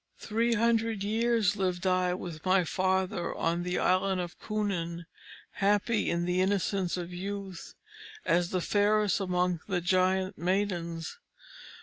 Three 0.17 0.53
hundred 0.55 1.03
years 1.03 1.55
lived 1.55 1.85
I 1.85 2.15
with 2.15 2.43
my 2.43 2.63
father 2.63 3.35
on 3.35 3.61
the 3.61 3.77
island 3.77 4.19
of 4.19 4.39
Kunnan, 4.39 5.05
happy 5.51 6.09
in 6.09 6.25
the 6.25 6.41
innocence 6.41 6.97
of 6.97 7.13
youth, 7.13 7.75
as 8.25 8.49
the 8.49 8.61
fairest 8.61 9.19
among 9.19 9.59
the 9.67 9.79
Giant 9.79 10.39
maidens. 10.39 11.19